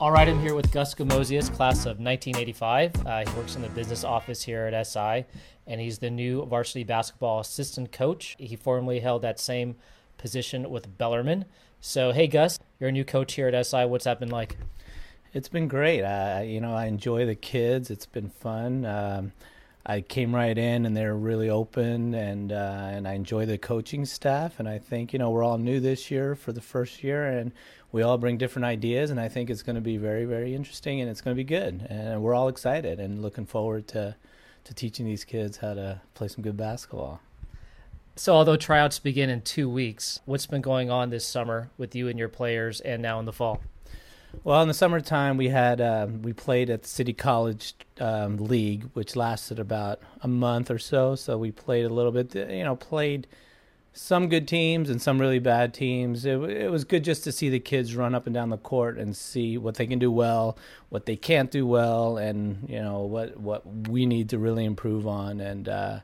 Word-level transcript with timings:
All 0.00 0.10
right, 0.10 0.26
I'm 0.26 0.40
here 0.40 0.54
with 0.54 0.72
Gus 0.72 0.94
Gamosius, 0.94 1.54
class 1.54 1.80
of 1.80 2.00
1985. 2.00 3.06
Uh, 3.06 3.18
he 3.18 3.36
works 3.36 3.54
in 3.54 3.60
the 3.60 3.68
business 3.68 4.02
office 4.02 4.42
here 4.42 4.64
at 4.64 4.86
SI, 4.86 5.26
and 5.66 5.78
he's 5.78 5.98
the 5.98 6.08
new 6.08 6.46
varsity 6.46 6.84
basketball 6.84 7.40
assistant 7.40 7.92
coach. 7.92 8.34
He 8.38 8.56
formerly 8.56 9.00
held 9.00 9.20
that 9.20 9.38
same 9.38 9.76
position 10.16 10.70
with 10.70 10.96
Bellarmine. 10.96 11.44
So, 11.82 12.12
hey, 12.12 12.28
Gus, 12.28 12.58
you're 12.78 12.88
a 12.88 12.92
new 12.92 13.04
coach 13.04 13.34
here 13.34 13.48
at 13.48 13.66
SI. 13.66 13.84
What's 13.84 14.06
that 14.06 14.18
been 14.18 14.30
like? 14.30 14.56
It's 15.34 15.48
been 15.48 15.68
great. 15.68 16.02
Uh, 16.02 16.40
you 16.44 16.62
know, 16.62 16.74
I 16.74 16.86
enjoy 16.86 17.26
the 17.26 17.34
kids. 17.34 17.90
It's 17.90 18.06
been 18.06 18.30
fun. 18.30 18.86
Um, 18.86 19.32
I 19.84 20.02
came 20.02 20.34
right 20.34 20.56
in 20.56 20.84
and 20.84 20.94
they're 20.94 21.16
really 21.16 21.48
open 21.48 22.14
and 22.14 22.52
uh, 22.52 22.88
and 22.90 23.08
I 23.08 23.14
enjoy 23.14 23.46
the 23.46 23.56
coaching 23.56 24.04
staff 24.04 24.58
and 24.60 24.68
I 24.68 24.78
think 24.78 25.12
you 25.12 25.18
know 25.18 25.30
we're 25.30 25.42
all 25.42 25.56
new 25.56 25.80
this 25.80 26.10
year 26.10 26.34
for 26.34 26.52
the 26.52 26.60
first 26.60 27.02
year 27.02 27.26
and 27.26 27.52
we 27.90 28.02
all 28.02 28.18
bring 28.18 28.36
different 28.36 28.66
ideas 28.66 29.10
and 29.10 29.18
I 29.18 29.28
think 29.28 29.48
it's 29.48 29.62
going 29.62 29.76
to 29.76 29.80
be 29.80 29.96
very 29.96 30.26
very 30.26 30.54
interesting 30.54 31.00
and 31.00 31.08
it's 31.08 31.22
going 31.22 31.34
to 31.34 31.40
be 31.40 31.44
good 31.44 31.86
and 31.88 32.22
we're 32.22 32.34
all 32.34 32.48
excited 32.48 33.00
and 33.00 33.22
looking 33.22 33.46
forward 33.46 33.88
to 33.88 34.16
to 34.64 34.74
teaching 34.74 35.06
these 35.06 35.24
kids 35.24 35.56
how 35.58 35.72
to 35.72 36.02
play 36.12 36.28
some 36.28 36.44
good 36.44 36.56
basketball. 36.56 37.20
So 38.16 38.34
although 38.34 38.56
tryouts 38.56 38.98
begin 38.98 39.30
in 39.30 39.40
2 39.40 39.70
weeks, 39.70 40.20
what's 40.26 40.44
been 40.44 40.60
going 40.60 40.90
on 40.90 41.08
this 41.08 41.24
summer 41.24 41.70
with 41.78 41.94
you 41.94 42.06
and 42.08 42.18
your 42.18 42.28
players 42.28 42.82
and 42.82 43.00
now 43.00 43.18
in 43.18 43.24
the 43.24 43.32
fall? 43.32 43.62
Well, 44.42 44.62
in 44.62 44.68
the 44.68 44.74
summertime, 44.74 45.36
we 45.36 45.48
had 45.48 45.80
um, 45.80 46.22
we 46.22 46.32
played 46.32 46.70
at 46.70 46.82
the 46.82 46.88
City 46.88 47.12
College 47.12 47.74
um, 47.98 48.36
League, 48.38 48.88
which 48.94 49.14
lasted 49.14 49.58
about 49.58 50.00
a 50.22 50.28
month 50.28 50.70
or 50.70 50.78
so. 50.78 51.14
So 51.14 51.36
we 51.36 51.50
played 51.50 51.84
a 51.84 51.90
little 51.90 52.12
bit. 52.12 52.34
You 52.34 52.64
know, 52.64 52.76
played 52.76 53.26
some 53.92 54.28
good 54.28 54.46
teams 54.46 54.88
and 54.88 55.02
some 55.02 55.20
really 55.20 55.40
bad 55.40 55.74
teams. 55.74 56.24
It, 56.24 56.40
it 56.42 56.70
was 56.70 56.84
good 56.84 57.04
just 57.04 57.24
to 57.24 57.32
see 57.32 57.48
the 57.48 57.60
kids 57.60 57.96
run 57.96 58.14
up 58.14 58.26
and 58.26 58.32
down 58.32 58.50
the 58.50 58.56
court 58.56 58.98
and 58.98 59.16
see 59.16 59.58
what 59.58 59.74
they 59.74 59.86
can 59.86 59.98
do 59.98 60.10
well, 60.10 60.56
what 60.88 61.06
they 61.06 61.16
can't 61.16 61.50
do 61.50 61.66
well, 61.66 62.16
and 62.16 62.68
you 62.68 62.80
know 62.80 63.00
what 63.00 63.36
what 63.38 63.66
we 63.88 64.06
need 64.06 64.30
to 64.30 64.38
really 64.38 64.64
improve 64.64 65.06
on. 65.06 65.40
And 65.40 65.68
uh, 65.68 66.00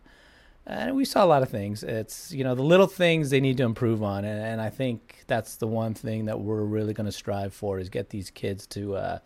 and 0.66 0.96
we 0.96 1.04
saw 1.04 1.24
a 1.24 1.26
lot 1.26 1.42
of 1.42 1.48
things. 1.48 1.82
It's 1.82 2.32
you 2.32 2.42
know 2.42 2.54
the 2.54 2.62
little 2.62 2.86
things 2.86 3.30
they 3.30 3.40
need 3.40 3.56
to 3.58 3.62
improve 3.62 4.02
on, 4.02 4.24
and, 4.24 4.44
and 4.44 4.60
I 4.60 4.70
think 4.70 5.24
that's 5.26 5.56
the 5.56 5.66
one 5.66 5.94
thing 5.94 6.24
that 6.26 6.40
we're 6.40 6.62
really 6.62 6.92
going 6.92 7.06
to 7.06 7.12
strive 7.12 7.54
for 7.54 7.78
is 7.78 7.88
get 7.88 8.10
these 8.10 8.30
kids 8.30 8.66
to 8.68 8.96
uh, 8.96 9.18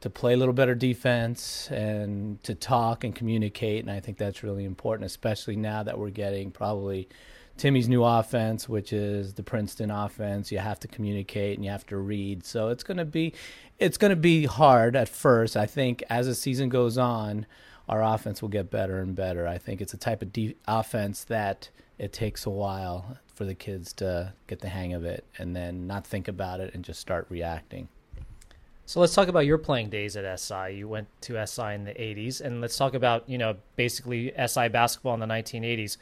to 0.00 0.10
play 0.10 0.32
a 0.32 0.36
little 0.36 0.54
better 0.54 0.74
defense 0.74 1.70
and 1.70 2.42
to 2.42 2.54
talk 2.54 3.04
and 3.04 3.14
communicate. 3.14 3.84
And 3.84 3.90
I 3.90 4.00
think 4.00 4.18
that's 4.18 4.42
really 4.42 4.64
important, 4.64 5.06
especially 5.06 5.56
now 5.56 5.82
that 5.82 5.98
we're 5.98 6.10
getting 6.10 6.50
probably 6.50 7.08
Timmy's 7.56 7.88
new 7.88 8.02
offense, 8.02 8.68
which 8.68 8.92
is 8.92 9.34
the 9.34 9.42
Princeton 9.42 9.90
offense. 9.90 10.50
You 10.50 10.58
have 10.58 10.80
to 10.80 10.88
communicate 10.88 11.58
and 11.58 11.64
you 11.64 11.70
have 11.70 11.86
to 11.86 11.96
read. 11.98 12.44
So 12.44 12.68
it's 12.68 12.82
going 12.82 12.96
to 12.96 13.04
be 13.04 13.34
it's 13.78 13.98
going 13.98 14.10
to 14.10 14.16
be 14.16 14.46
hard 14.46 14.96
at 14.96 15.08
first. 15.08 15.56
I 15.56 15.66
think 15.66 16.02
as 16.08 16.26
the 16.26 16.34
season 16.34 16.68
goes 16.68 16.96
on 16.96 17.46
our 17.92 18.02
offense 18.02 18.40
will 18.40 18.48
get 18.48 18.70
better 18.70 19.00
and 19.00 19.14
better. 19.14 19.46
I 19.46 19.58
think 19.58 19.82
it's 19.82 19.92
a 19.92 19.98
type 19.98 20.22
of 20.22 20.32
de- 20.32 20.56
offense 20.66 21.24
that 21.24 21.68
it 21.98 22.10
takes 22.10 22.46
a 22.46 22.50
while 22.50 23.18
for 23.34 23.44
the 23.44 23.54
kids 23.54 23.92
to 23.94 24.32
get 24.46 24.60
the 24.60 24.70
hang 24.70 24.94
of 24.94 25.04
it 25.04 25.26
and 25.36 25.54
then 25.54 25.86
not 25.86 26.06
think 26.06 26.26
about 26.26 26.58
it 26.58 26.72
and 26.72 26.82
just 26.82 27.00
start 27.00 27.26
reacting. 27.28 27.88
So 28.86 28.98
let's 28.98 29.14
talk 29.14 29.28
about 29.28 29.44
your 29.44 29.58
playing 29.58 29.90
days 29.90 30.16
at 30.16 30.40
SI. 30.40 30.70
You 30.72 30.88
went 30.88 31.08
to 31.22 31.46
SI 31.46 31.74
in 31.74 31.84
the 31.84 31.92
80s, 31.92 32.40
and 32.40 32.62
let's 32.62 32.78
talk 32.78 32.94
about, 32.94 33.28
you 33.28 33.36
know, 33.36 33.56
basically 33.76 34.32
SI 34.46 34.68
basketball 34.68 35.12
in 35.12 35.20
the 35.20 35.26
1980s. 35.26 35.98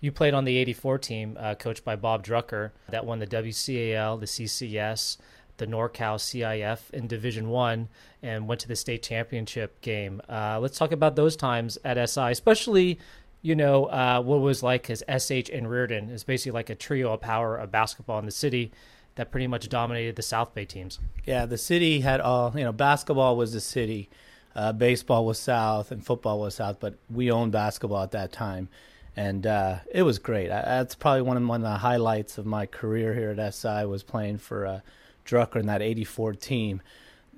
You 0.00 0.12
played 0.12 0.32
on 0.32 0.44
the 0.44 0.56
84 0.56 0.98
team, 0.98 1.36
uh, 1.38 1.56
coached 1.56 1.84
by 1.84 1.94
Bob 1.94 2.24
Drucker, 2.24 2.70
that 2.88 3.04
won 3.04 3.18
the 3.18 3.26
WCAL, 3.26 4.18
the 4.18 4.26
CCS, 4.26 5.18
the 5.56 5.66
NorCal 5.66 6.16
CIF 6.18 6.90
in 6.90 7.06
Division 7.06 7.48
One 7.48 7.88
and 8.22 8.48
went 8.48 8.60
to 8.62 8.68
the 8.68 8.76
state 8.76 9.02
championship 9.02 9.80
game. 9.80 10.20
Uh, 10.28 10.58
let's 10.60 10.78
talk 10.78 10.92
about 10.92 11.16
those 11.16 11.36
times 11.36 11.78
at 11.84 12.08
SI, 12.08 12.30
especially 12.30 12.98
you 13.42 13.54
know 13.54 13.86
uh, 13.86 14.20
what 14.22 14.40
was 14.40 14.62
like 14.62 14.88
as 14.90 15.02
SH 15.08 15.50
and 15.50 15.70
Riordan 15.70 16.10
is 16.10 16.24
basically 16.24 16.52
like 16.52 16.70
a 16.70 16.74
trio 16.74 17.12
of 17.12 17.20
power 17.20 17.56
of 17.56 17.70
basketball 17.70 18.18
in 18.18 18.24
the 18.24 18.32
city 18.32 18.72
that 19.16 19.30
pretty 19.30 19.46
much 19.46 19.68
dominated 19.68 20.16
the 20.16 20.22
South 20.22 20.54
Bay 20.54 20.64
teams. 20.64 20.98
Yeah, 21.24 21.46
the 21.46 21.58
city 21.58 22.00
had 22.00 22.20
all 22.20 22.52
you 22.56 22.64
know. 22.64 22.72
Basketball 22.72 23.36
was 23.36 23.52
the 23.52 23.60
city, 23.60 24.08
uh, 24.56 24.72
baseball 24.72 25.24
was 25.24 25.38
South, 25.38 25.92
and 25.92 26.04
football 26.04 26.40
was 26.40 26.56
South. 26.56 26.78
But 26.80 26.94
we 27.10 27.30
owned 27.30 27.52
basketball 27.52 28.02
at 28.02 28.10
that 28.12 28.32
time, 28.32 28.68
and 29.16 29.46
uh, 29.46 29.76
it 29.92 30.02
was 30.02 30.18
great. 30.18 30.50
I, 30.50 30.62
that's 30.62 30.94
probably 30.94 31.22
one 31.22 31.36
of, 31.36 31.46
one 31.46 31.64
of 31.64 31.70
the 31.70 31.78
highlights 31.78 32.38
of 32.38 32.46
my 32.46 32.66
career 32.66 33.14
here 33.14 33.30
at 33.38 33.54
SI 33.54 33.84
was 33.84 34.02
playing 34.02 34.38
for 34.38 34.66
uh, 34.66 34.80
Drucker 35.24 35.56
and 35.56 35.68
that 35.68 35.82
'84 35.82 36.34
team 36.34 36.82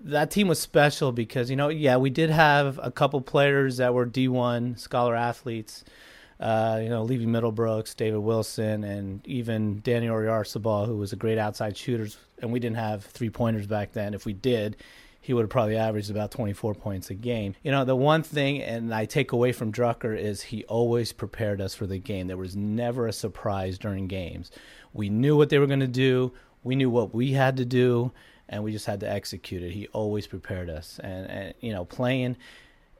that 0.04 0.30
team 0.30 0.46
was 0.46 0.58
special 0.58 1.10
because 1.10 1.48
you 1.50 1.56
know 1.56 1.68
yeah 1.68 1.96
we 1.96 2.10
did 2.10 2.30
have 2.30 2.78
a 2.82 2.90
couple 2.90 3.20
players 3.20 3.78
that 3.78 3.94
were 3.94 4.06
D1 4.06 4.78
scholar 4.78 5.16
athletes 5.16 5.84
uh, 6.38 6.80
you 6.82 6.88
know 6.88 7.02
Levy 7.02 7.26
Middlebrooks, 7.26 7.96
David 7.96 8.18
Wilson, 8.18 8.84
and 8.84 9.26
even 9.26 9.80
Danny 9.80 10.06
Oyarzabal, 10.06 10.86
who 10.86 10.96
was 10.96 11.12
a 11.12 11.16
great 11.16 11.38
outside 11.38 11.76
shooter. 11.76 12.08
And 12.38 12.52
we 12.52 12.60
didn't 12.60 12.76
have 12.76 13.04
three 13.04 13.30
pointers 13.30 13.66
back 13.66 13.92
then. 13.92 14.12
If 14.12 14.26
we 14.26 14.34
did, 14.34 14.76
he 15.20 15.32
would 15.32 15.42
have 15.42 15.50
probably 15.50 15.76
averaged 15.76 16.10
about 16.10 16.30
24 16.30 16.74
points 16.74 17.08
a 17.08 17.14
game. 17.14 17.54
You 17.62 17.70
know, 17.70 17.84
the 17.84 17.96
one 17.96 18.22
thing, 18.22 18.62
and 18.62 18.94
I 18.94 19.06
take 19.06 19.32
away 19.32 19.52
from 19.52 19.72
Drucker, 19.72 20.16
is 20.16 20.42
he 20.42 20.64
always 20.64 21.12
prepared 21.12 21.60
us 21.60 21.74
for 21.74 21.86
the 21.86 21.98
game. 21.98 22.26
There 22.26 22.36
was 22.36 22.54
never 22.54 23.06
a 23.06 23.12
surprise 23.12 23.78
during 23.78 24.06
games. 24.06 24.50
We 24.92 25.08
knew 25.08 25.36
what 25.36 25.48
they 25.48 25.58
were 25.58 25.66
going 25.66 25.80
to 25.80 25.86
do. 25.86 26.32
We 26.66 26.76
knew 26.76 26.90
what 26.90 27.14
we 27.14 27.32
had 27.32 27.56
to 27.56 27.64
do 27.64 28.12
and 28.48 28.62
we 28.62 28.72
just 28.72 28.86
had 28.86 29.00
to 29.00 29.10
execute 29.10 29.62
it. 29.62 29.72
He 29.72 29.88
always 29.88 30.26
prepared 30.26 30.70
us, 30.70 31.00
and, 31.02 31.26
and 31.28 31.54
you 31.60 31.72
know, 31.72 31.84
playing, 31.84 32.36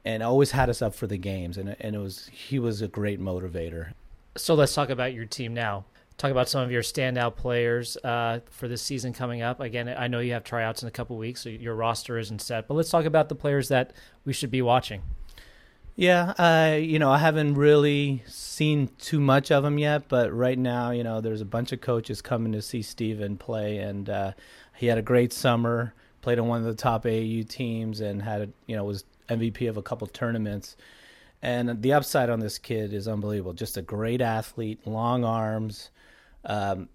and 0.03 0.21
always 0.23 0.51
had 0.51 0.69
us 0.69 0.81
up 0.81 0.95
for 0.95 1.07
the 1.07 1.17
games, 1.17 1.57
and 1.57 1.75
and 1.79 1.95
it 1.95 1.99
was 1.99 2.29
he 2.31 2.59
was 2.59 2.81
a 2.81 2.87
great 2.87 3.19
motivator. 3.19 3.91
So 4.35 4.55
let's 4.55 4.73
talk 4.73 4.89
about 4.89 5.13
your 5.13 5.25
team 5.25 5.53
now. 5.53 5.85
Talk 6.17 6.31
about 6.31 6.49
some 6.49 6.61
of 6.61 6.71
your 6.71 6.81
standout 6.81 7.35
players 7.35 7.95
uh, 7.97 8.39
for 8.49 8.67
this 8.67 8.81
season 8.81 9.13
coming 9.13 9.43
up. 9.43 9.59
Again, 9.59 9.93
I 9.95 10.07
know 10.07 10.19
you 10.19 10.33
have 10.33 10.43
tryouts 10.43 10.81
in 10.81 10.87
a 10.87 10.91
couple 10.91 11.15
weeks, 11.15 11.41
so 11.41 11.49
your 11.49 11.75
roster 11.75 12.17
isn't 12.17 12.41
set. 12.41 12.67
But 12.67 12.73
let's 12.73 12.89
talk 12.89 13.05
about 13.05 13.29
the 13.29 13.35
players 13.35 13.67
that 13.67 13.93
we 14.25 14.33
should 14.33 14.49
be 14.49 14.63
watching. 14.63 15.03
Yeah, 15.99 16.33
uh, 16.37 16.75
you 16.75 16.99
know, 16.99 17.09
I 17.09 17.17
haven't 17.17 17.55
really 17.55 18.21
seen 18.27 18.91
too 18.99 19.19
much 19.19 19.49
of 19.51 19.65
him 19.65 19.79
yet, 19.79 20.07
but 20.07 20.31
right 20.31 20.57
now, 20.57 20.91
you 20.91 21.03
know, 21.03 21.21
there's 21.21 21.41
a 21.41 21.45
bunch 21.45 21.71
of 21.71 21.81
coaches 21.81 22.21
coming 22.21 22.51
to 22.51 22.61
see 22.61 22.83
Steven 22.83 23.35
play, 23.35 23.77
and 23.79 24.07
uh, 24.07 24.33
he 24.75 24.85
had 24.85 24.99
a 24.99 25.01
great 25.01 25.33
summer. 25.33 25.95
Played 26.21 26.37
on 26.37 26.47
one 26.47 26.59
of 26.59 26.65
the 26.65 26.75
top 26.75 27.05
AAU 27.05 27.49
teams 27.49 27.99
and 28.01 28.21
had 28.21 28.53
you 28.67 28.75
know 28.75 28.83
was 28.83 29.05
MVP 29.29 29.67
of 29.69 29.77
a 29.77 29.81
couple 29.81 30.05
tournaments. 30.07 30.75
And 31.41 31.81
the 31.81 31.93
upside 31.93 32.29
on 32.29 32.41
this 32.41 32.59
kid 32.59 32.93
is 32.93 33.07
unbelievable. 33.07 33.53
Just 33.53 33.77
a 33.77 33.81
great 33.81 34.21
athlete, 34.21 34.85
long 34.85 35.23
arms. 35.23 35.89
Um, 36.45 36.89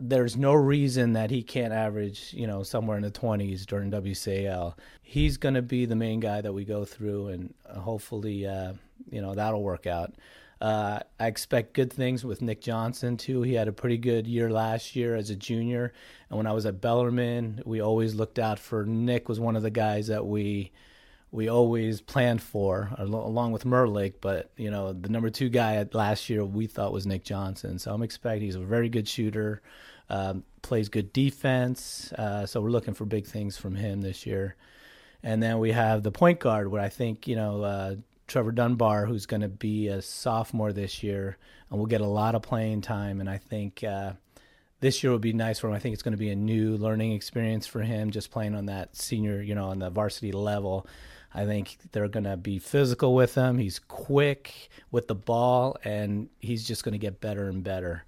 there's 0.00 0.36
no 0.36 0.54
reason 0.54 1.14
that 1.14 1.30
he 1.30 1.42
can't 1.42 1.72
average, 1.72 2.32
you 2.32 2.46
know, 2.46 2.62
somewhere 2.62 2.96
in 2.96 3.02
the 3.02 3.10
20s 3.10 3.66
during 3.66 3.90
WCAL. 3.90 4.74
He's 5.02 5.36
going 5.36 5.54
to 5.54 5.62
be 5.62 5.86
the 5.86 5.96
main 5.96 6.20
guy 6.20 6.40
that 6.40 6.52
we 6.52 6.64
go 6.64 6.84
through, 6.84 7.28
and 7.28 7.54
hopefully, 7.66 8.46
uh, 8.46 8.74
you 9.10 9.20
know, 9.20 9.34
that'll 9.34 9.62
work 9.62 9.86
out. 9.86 10.14
Uh, 10.60 11.00
I 11.20 11.26
expect 11.28 11.72
good 11.72 11.92
things 11.92 12.24
with 12.24 12.42
Nick 12.42 12.60
Johnson 12.60 13.16
too. 13.16 13.42
He 13.42 13.54
had 13.54 13.68
a 13.68 13.72
pretty 13.72 13.96
good 13.96 14.26
year 14.26 14.50
last 14.50 14.96
year 14.96 15.14
as 15.14 15.30
a 15.30 15.36
junior, 15.36 15.92
and 16.28 16.36
when 16.36 16.46
I 16.46 16.52
was 16.52 16.66
at 16.66 16.80
Bellarmine, 16.80 17.62
we 17.64 17.80
always 17.80 18.14
looked 18.14 18.38
out 18.38 18.58
for 18.58 18.84
Nick. 18.84 19.28
Was 19.28 19.38
one 19.40 19.56
of 19.56 19.62
the 19.62 19.70
guys 19.70 20.08
that 20.08 20.26
we 20.26 20.72
we 21.30 21.48
always 21.48 22.00
planned 22.00 22.42
for, 22.42 22.90
along 22.96 23.52
with 23.52 23.64
Merlick. 23.64 24.14
But 24.20 24.50
you 24.56 24.70
know, 24.70 24.92
the 24.92 25.08
number 25.08 25.30
two 25.30 25.48
guy 25.48 25.84
last 25.92 26.30
year 26.30 26.44
we 26.44 26.66
thought 26.66 26.92
was 26.92 27.06
Nick 27.06 27.24
Johnson. 27.24 27.78
So 27.78 27.92
I'm 27.92 28.02
expecting 28.02 28.42
he's 28.42 28.54
a 28.54 28.60
very 28.60 28.88
good 28.88 29.06
shooter, 29.06 29.62
um, 30.08 30.44
plays 30.62 30.88
good 30.88 31.12
defense. 31.12 32.12
Uh, 32.12 32.46
so 32.46 32.60
we're 32.60 32.70
looking 32.70 32.94
for 32.94 33.04
big 33.04 33.26
things 33.26 33.56
from 33.56 33.74
him 33.74 34.00
this 34.00 34.26
year. 34.26 34.56
And 35.22 35.42
then 35.42 35.58
we 35.58 35.72
have 35.72 36.02
the 36.02 36.12
point 36.12 36.38
guard, 36.38 36.68
where 36.70 36.82
I 36.82 36.88
think 36.88 37.26
you 37.26 37.36
know 37.36 37.62
uh, 37.62 37.96
Trevor 38.26 38.52
Dunbar, 38.52 39.06
who's 39.06 39.26
going 39.26 39.40
to 39.42 39.48
be 39.48 39.88
a 39.88 40.00
sophomore 40.00 40.72
this 40.72 41.02
year, 41.02 41.36
and 41.70 41.78
will 41.78 41.86
get 41.86 42.00
a 42.00 42.06
lot 42.06 42.34
of 42.34 42.42
playing 42.42 42.82
time. 42.82 43.20
And 43.20 43.28
I 43.28 43.38
think 43.38 43.82
uh, 43.84 44.12
this 44.80 45.02
year 45.02 45.10
will 45.10 45.18
be 45.18 45.32
nice 45.32 45.58
for 45.58 45.68
him. 45.68 45.74
I 45.74 45.78
think 45.78 45.92
it's 45.92 46.02
going 46.02 46.12
to 46.12 46.18
be 46.18 46.30
a 46.30 46.36
new 46.36 46.76
learning 46.76 47.12
experience 47.12 47.66
for 47.66 47.80
him, 47.80 48.10
just 48.10 48.30
playing 48.30 48.54
on 48.54 48.66
that 48.66 48.96
senior, 48.96 49.42
you 49.42 49.54
know, 49.54 49.66
on 49.66 49.80
the 49.80 49.90
varsity 49.90 50.32
level. 50.32 50.86
I 51.34 51.44
think 51.44 51.76
they're 51.92 52.08
going 52.08 52.24
to 52.24 52.36
be 52.36 52.58
physical 52.58 53.14
with 53.14 53.34
him. 53.34 53.58
He's 53.58 53.78
quick 53.78 54.70
with 54.90 55.08
the 55.08 55.14
ball, 55.14 55.76
and 55.84 56.28
he's 56.40 56.66
just 56.66 56.84
going 56.84 56.92
to 56.92 56.98
get 56.98 57.20
better 57.20 57.48
and 57.48 57.62
better. 57.62 58.04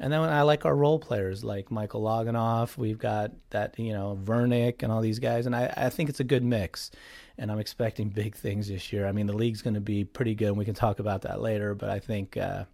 And 0.00 0.12
then 0.12 0.20
I 0.20 0.42
like 0.42 0.64
our 0.64 0.74
role 0.74 0.98
players 0.98 1.44
like 1.44 1.70
Michael 1.70 2.02
Loganoff. 2.02 2.76
We've 2.76 2.98
got 2.98 3.30
that, 3.50 3.78
you 3.78 3.92
know, 3.92 4.18
Vernick 4.22 4.82
and 4.82 4.90
all 4.90 5.00
these 5.00 5.20
guys. 5.20 5.46
And 5.46 5.54
I, 5.54 5.72
I 5.76 5.88
think 5.88 6.08
it's 6.08 6.18
a 6.18 6.24
good 6.24 6.42
mix 6.42 6.90
and 7.38 7.50
I'm 7.50 7.58
expecting 7.58 8.08
big 8.08 8.34
things 8.34 8.68
this 8.68 8.92
year. 8.92 9.06
I 9.06 9.12
mean, 9.12 9.26
the 9.26 9.32
league's 9.36 9.62
going 9.62 9.74
to 9.74 9.80
be 9.80 10.04
pretty 10.04 10.34
good, 10.34 10.48
and 10.48 10.56
we 10.56 10.64
can 10.64 10.74
talk 10.74 10.98
about 10.98 11.22
that 11.22 11.40
later. 11.40 11.74
But 11.74 11.90
I 11.90 11.98
think 11.98 12.36
uh, 12.36 12.64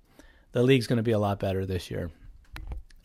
the 0.53 0.63
league's 0.63 0.87
going 0.87 0.99
to 0.99 1.03
be 1.03 1.13
a 1.13 1.19
lot 1.19 1.41
better 1.41 1.65
this 1.65 1.91
year. 1.91 2.11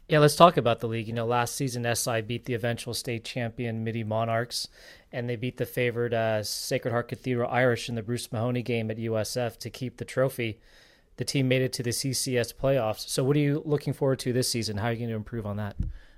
Yeah, 0.08 0.20
let's 0.20 0.36
talk 0.36 0.56
about 0.56 0.82
the 0.82 0.88
league. 0.88 1.08
You 1.08 1.14
know, 1.14 1.26
last 1.26 1.56
season 1.56 1.84
SI 1.96 2.22
beat 2.22 2.46
the 2.46 2.54
eventual 2.54 2.94
state 2.94 3.24
champion 3.24 3.84
Mitty 3.84 4.04
Monarchs, 4.04 4.68
and 5.12 5.28
they 5.28 5.36
beat 5.36 5.58
the 5.58 5.66
favored 5.66 6.14
uh, 6.14 6.44
Sacred 6.44 6.92
Heart 6.92 7.08
Cathedral 7.08 7.50
Irish 7.50 7.90
in 7.90 7.96
the 7.96 8.04
Bruce 8.04 8.32
Mahoney 8.32 8.62
game 8.62 8.92
at 8.92 8.98
USF 8.98 9.58
to 9.58 9.70
keep 9.72 9.98
the 9.98 10.06
trophy. 10.06 10.60
The 11.18 11.26
team 11.26 11.48
made 11.48 11.64
it 11.64 11.74
to 11.74 11.84
the 11.84 11.90
CCS 11.90 12.54
playoffs. 12.54 13.10
So, 13.10 13.24
what 13.24 13.36
are 13.36 13.40
you 13.40 13.64
looking 13.66 13.94
forward 13.94 14.20
to 14.20 14.34
this 14.34 14.48
season? 14.48 14.78
How 14.78 14.90
are 14.90 14.92
you 14.92 15.00
going 15.00 15.10
to 15.10 15.16
improve 15.16 15.48
on 15.48 15.58
that? 15.58 15.76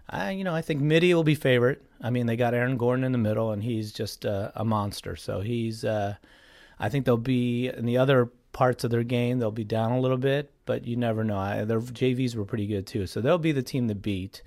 I, 0.10 0.31
you 0.31 0.44
know, 0.44 0.56
I 0.56 0.62
think 0.62 0.81
Mitty 0.81 1.13
will 1.13 1.24
be 1.24 1.36
favorite. 1.36 1.81
I 2.01 2.10
mean, 2.10 2.25
they 2.25 2.36
got 2.36 2.54
Aaron 2.54 2.75
Gordon 2.75 3.06
in 3.06 3.13
the 3.13 3.18
middle, 3.18 3.51
and 3.51 3.63
he's 3.63 3.94
just 3.94 4.25
uh, 4.25 4.51
a 4.54 4.66
monster. 4.66 5.16
So 5.16 5.40
he's, 5.40 5.86
uh, 5.86 6.16
I 6.78 6.90
think 6.90 7.06
they'll 7.06 7.16
be 7.16 7.68
in 7.69 7.86
the 7.86 7.98
other 7.98 8.31
parts 8.57 8.83
of 8.83 8.89
their 8.89 9.04
game. 9.04 9.38
They'll 9.38 9.51
be 9.51 9.63
down 9.63 9.92
a 9.92 10.00
little 10.00 10.18
bit, 10.18 10.51
but 10.65 10.88
you 10.88 10.95
never 10.98 11.24
know. 11.24 11.38
I, 11.38 11.63
their 11.63 11.80
JVs 11.80 12.36
were 12.36 12.44
pretty 12.44 12.65
good 12.65 12.88
too, 12.88 13.06
so 13.06 13.21
they'll 13.21 13.38
be 13.38 13.51
the 13.51 13.62
team 13.62 13.88
to 13.88 13.94
beat. 13.94 14.42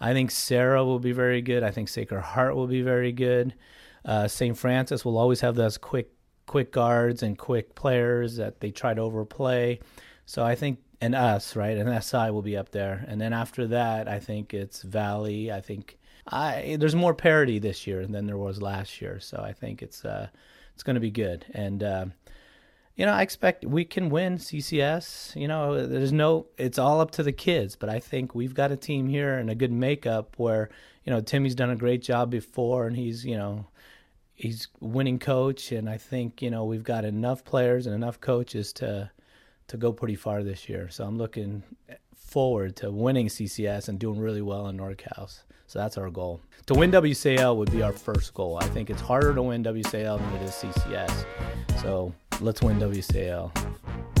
I 0.00 0.14
think 0.14 0.30
Serra 0.30 0.82
will 0.82 0.98
be 0.98 1.12
very 1.12 1.42
good. 1.42 1.62
I 1.62 1.70
think 1.70 1.90
Sacred 1.90 2.22
Heart 2.22 2.56
will 2.56 2.66
be 2.66 2.80
very 2.80 3.12
good. 3.12 3.52
Uh, 4.02 4.28
St. 4.28 4.56
Francis 4.56 5.04
will 5.04 5.18
always 5.18 5.42
have 5.42 5.56
those 5.56 5.76
quick, 5.76 6.08
quick 6.46 6.72
guards 6.72 7.22
and 7.22 7.36
quick 7.36 7.74
players 7.74 8.36
that 8.36 8.60
they 8.60 8.70
try 8.70 8.94
to 8.94 9.02
overplay. 9.02 9.80
So 10.24 10.42
I 10.42 10.54
think, 10.54 10.78
and 11.02 11.14
us, 11.14 11.54
right, 11.54 11.76
and 11.76 12.02
SI 12.02 12.30
will 12.30 12.40
be 12.40 12.56
up 12.56 12.70
there. 12.70 13.04
And 13.08 13.20
then 13.20 13.34
after 13.34 13.66
that, 13.66 14.08
I 14.08 14.20
think 14.20 14.54
it's 14.54 14.80
Valley. 14.84 15.52
I 15.52 15.60
think 15.60 15.98
I 16.26 16.78
there's 16.80 16.96
more 16.96 17.14
parity 17.14 17.58
this 17.58 17.86
year 17.86 18.06
than 18.06 18.24
there 18.24 18.38
was 18.38 18.62
last 18.62 19.02
year. 19.02 19.20
So 19.20 19.36
I 19.36 19.52
think 19.52 19.82
it's 19.82 20.02
uh, 20.02 20.28
it's 20.72 20.82
going 20.82 20.94
to 20.94 21.00
be 21.00 21.10
good. 21.10 21.44
And 21.52 21.82
uh, 21.82 22.06
you 23.00 23.06
know, 23.06 23.12
I 23.12 23.22
expect 23.22 23.64
we 23.64 23.86
can 23.86 24.10
win 24.10 24.36
CCS. 24.36 25.34
You 25.34 25.48
know, 25.48 25.86
there's 25.86 26.12
no, 26.12 26.48
it's 26.58 26.78
all 26.78 27.00
up 27.00 27.12
to 27.12 27.22
the 27.22 27.32
kids. 27.32 27.74
But 27.74 27.88
I 27.88 27.98
think 27.98 28.34
we've 28.34 28.52
got 28.52 28.72
a 28.72 28.76
team 28.76 29.08
here 29.08 29.38
and 29.38 29.48
a 29.48 29.54
good 29.54 29.72
makeup 29.72 30.34
where, 30.36 30.68
you 31.06 31.10
know, 31.10 31.22
Timmy's 31.22 31.54
done 31.54 31.70
a 31.70 31.76
great 31.76 32.02
job 32.02 32.30
before 32.30 32.86
and 32.86 32.94
he's, 32.94 33.24
you 33.24 33.38
know, 33.38 33.64
he's 34.34 34.68
winning 34.80 35.18
coach. 35.18 35.72
And 35.72 35.88
I 35.88 35.96
think, 35.96 36.42
you 36.42 36.50
know, 36.50 36.66
we've 36.66 36.84
got 36.84 37.06
enough 37.06 37.42
players 37.42 37.86
and 37.86 37.94
enough 37.94 38.20
coaches 38.20 38.70
to, 38.74 39.10
to 39.68 39.76
go 39.78 39.94
pretty 39.94 40.14
far 40.16 40.42
this 40.42 40.68
year. 40.68 40.90
So 40.90 41.06
I'm 41.06 41.16
looking 41.16 41.62
forward 42.14 42.76
to 42.76 42.90
winning 42.90 43.28
CCS 43.28 43.88
and 43.88 43.98
doing 43.98 44.20
really 44.20 44.42
well 44.42 44.68
in 44.68 44.76
NorCals. 44.76 45.44
So 45.68 45.78
that's 45.78 45.96
our 45.96 46.10
goal. 46.10 46.42
To 46.66 46.74
win 46.74 46.90
WCL 46.90 47.56
would 47.56 47.72
be 47.72 47.80
our 47.80 47.94
first 47.94 48.34
goal. 48.34 48.58
I 48.60 48.68
think 48.68 48.90
it's 48.90 49.00
harder 49.00 49.34
to 49.34 49.40
win 49.40 49.64
WCL 49.64 50.18
than 50.18 50.34
it 50.34 50.42
is 50.42 50.50
CCS. 50.50 51.24
So 51.80 52.12
let's 52.40 52.62
win 52.62 52.78
WCL. 52.78 54.19